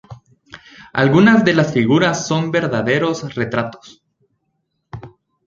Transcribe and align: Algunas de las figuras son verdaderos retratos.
Algunas 0.93 1.45
de 1.45 1.53
las 1.53 1.73
figuras 1.73 2.25
son 2.25 2.49
verdaderos 2.49 3.35
retratos. 3.35 4.01